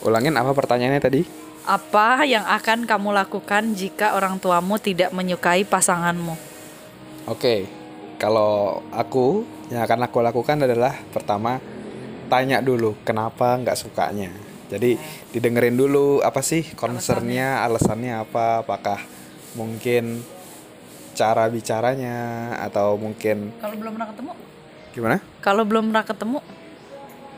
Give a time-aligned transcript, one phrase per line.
[0.00, 1.22] Ulangin apa pertanyaannya tadi?
[1.68, 6.32] Apa yang akan kamu lakukan jika orang tuamu tidak menyukai pasanganmu?
[7.28, 7.68] Oke,
[8.16, 11.60] kalau aku yang akan aku lakukan adalah pertama
[12.32, 14.32] tanya dulu kenapa nggak sukanya.
[14.72, 14.96] Jadi
[15.36, 19.04] didengerin dulu apa sih concernnya, alasannya apa, apakah
[19.52, 20.24] mungkin
[21.12, 24.32] cara bicaranya atau mungkin Kalau belum pernah ketemu?
[24.90, 25.16] gimana?
[25.44, 26.38] Kalau belum pernah ketemu,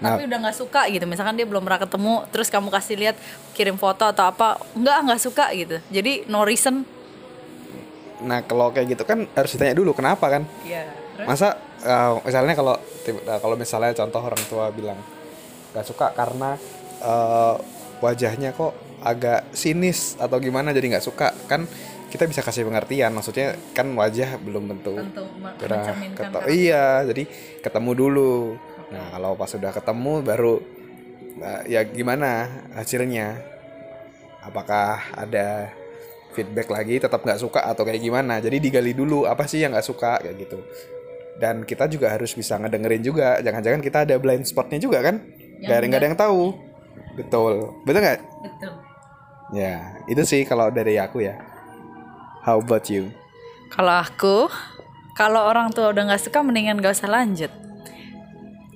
[0.00, 1.04] Nah, tapi udah nggak suka gitu.
[1.04, 3.16] Misalkan dia belum pernah ketemu, terus kamu kasih lihat,
[3.52, 5.76] kirim foto atau apa, nggak nggak suka gitu.
[5.92, 6.82] Jadi no reason.
[8.20, 10.44] nah kalau kayak gitu kan harus ditanya dulu kenapa kan?
[10.60, 10.84] Iya.
[11.24, 12.76] Masa eh, misalnya kalau
[13.08, 15.00] eh, kalau misalnya contoh orang tua bilang
[15.72, 16.60] nggak suka karena
[17.00, 17.54] eh,
[18.04, 21.64] wajahnya kok agak sinis atau gimana jadi nggak suka kan
[22.10, 26.42] kita bisa kasih pengertian maksudnya kan wajah belum tentu keto- karakter.
[26.52, 27.24] iya jadi
[27.64, 28.32] ketemu dulu
[28.90, 30.54] nah kalau pas sudah ketemu baru
[31.66, 33.40] ya gimana hasilnya?
[34.40, 35.72] Apakah ada
[36.32, 36.96] feedback lagi?
[37.00, 38.40] Tetap nggak suka atau kayak gimana?
[38.40, 40.20] Jadi digali dulu apa sih yang nggak suka?
[40.20, 40.58] Kayak gitu.
[41.40, 43.40] Dan kita juga harus bisa ngedengerin juga.
[43.40, 45.20] Jangan-jangan kita ada blind spotnya juga kan?
[45.60, 46.42] Nggak ada nggak ada yang tahu.
[47.16, 47.52] Betul.
[47.84, 48.20] Betul nggak?
[48.20, 48.72] Betul.
[49.50, 51.36] ya itu sih kalau dari aku ya.
[52.46, 53.12] How about you?
[53.68, 54.48] Kalau aku,
[55.12, 57.52] kalau orang tua udah nggak suka, mendingan gak usah lanjut.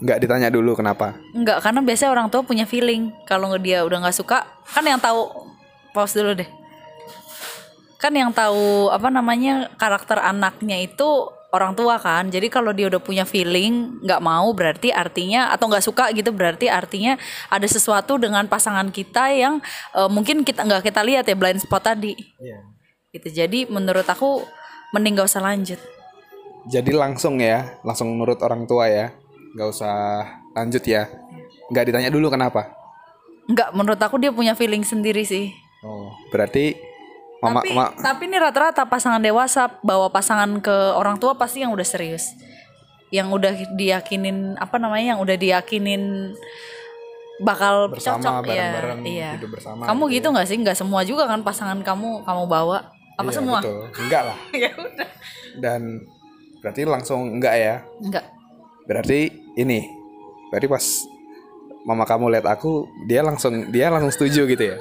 [0.00, 4.16] Nggak ditanya dulu kenapa Enggak, karena biasanya orang tua punya feeling kalau dia udah nggak
[4.16, 5.28] suka, kan yang tahu
[5.92, 6.48] pause dulu deh.
[8.00, 12.32] Kan yang tahu apa namanya karakter anaknya itu orang tua kan.
[12.32, 16.72] Jadi kalau dia udah punya feeling nggak mau berarti artinya atau nggak suka gitu berarti
[16.72, 17.20] artinya
[17.52, 19.60] ada sesuatu dengan pasangan kita yang
[19.92, 22.16] eh, mungkin kita nggak kita lihat ya blind spot tadi.
[23.12, 23.28] Gitu.
[23.28, 24.46] Jadi menurut aku
[24.94, 25.78] mending gak usah lanjut.
[26.70, 29.16] Jadi langsung ya, langsung nurut orang tua ya,
[29.52, 31.06] nggak usah lanjut ya,
[31.68, 32.70] nggak ditanya dulu kenapa.
[33.46, 35.50] Enggak, menurut aku dia punya feeling sendiri sih.
[35.82, 36.76] Oh, berarti
[37.40, 41.72] mama, tapi ma- tapi ini rata-rata pasangan dewasa bawa pasangan ke orang tua pasti yang
[41.72, 42.36] udah serius
[43.10, 46.30] yang udah diyakinin apa namanya yang udah diyakinin
[47.40, 51.00] bakal Bersama, cocok bareng-bareng, ya iya hidup bersama kamu gitu gitu nggak sih nggak semua
[51.02, 53.80] juga kan pasangan kamu kamu bawa apa Iya, semua betul.
[53.98, 54.36] Enggak lah.
[54.62, 55.08] ya udah
[55.56, 55.80] Dan
[56.60, 57.74] berarti langsung enggak ya.
[57.98, 58.24] enggak
[58.84, 59.84] Berarti ini,
[60.48, 60.84] berarti pas
[61.82, 64.78] mama kamu lihat aku, dia langsung dia langsung setuju gitu ya.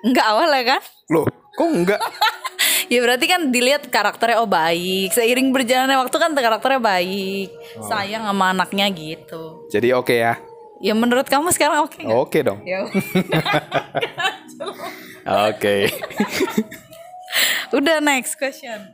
[0.00, 2.00] enggak awalnya kan Loh, kok enggak?
[2.92, 7.86] ya berarti kan dilihat karakternya oh baik seiring berjalannya waktu kan karakternya baik Oh.
[7.86, 10.34] sayang sama anaknya gitu Jadi oke ya.
[10.80, 12.16] ya menurut kamu sekarang oke nggak?
[12.16, 12.58] Oke dong.
[12.64, 12.82] ya
[15.50, 15.92] Oke.
[17.76, 18.90] udah next question